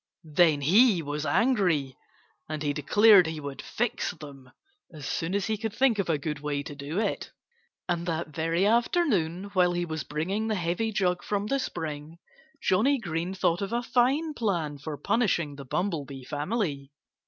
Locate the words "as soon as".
4.91-5.45